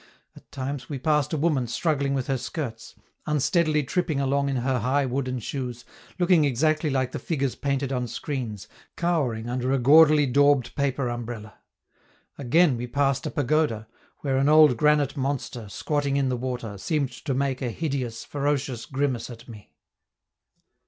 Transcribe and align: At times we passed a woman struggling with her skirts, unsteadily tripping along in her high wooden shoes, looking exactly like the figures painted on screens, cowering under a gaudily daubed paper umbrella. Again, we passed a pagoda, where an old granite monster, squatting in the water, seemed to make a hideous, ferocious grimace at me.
At 0.35 0.51
times 0.51 0.89
we 0.89 0.97
passed 0.97 1.31
a 1.31 1.37
woman 1.37 1.67
struggling 1.67 2.15
with 2.15 2.25
her 2.25 2.39
skirts, 2.39 2.95
unsteadily 3.27 3.83
tripping 3.83 4.19
along 4.19 4.49
in 4.49 4.55
her 4.55 4.79
high 4.79 5.05
wooden 5.05 5.37
shoes, 5.37 5.85
looking 6.17 6.43
exactly 6.43 6.89
like 6.89 7.11
the 7.11 7.19
figures 7.19 7.53
painted 7.53 7.93
on 7.93 8.07
screens, 8.07 8.67
cowering 8.97 9.47
under 9.47 9.71
a 9.71 9.77
gaudily 9.77 10.25
daubed 10.25 10.73
paper 10.75 11.07
umbrella. 11.07 11.59
Again, 12.39 12.77
we 12.77 12.87
passed 12.87 13.27
a 13.27 13.29
pagoda, 13.29 13.87
where 14.21 14.37
an 14.37 14.49
old 14.49 14.75
granite 14.75 15.15
monster, 15.15 15.69
squatting 15.69 16.17
in 16.17 16.29
the 16.29 16.35
water, 16.35 16.79
seemed 16.79 17.11
to 17.11 17.35
make 17.35 17.61
a 17.61 17.69
hideous, 17.69 18.23
ferocious 18.25 18.87
grimace 18.87 19.29
at 19.29 19.47
me. 19.47 19.71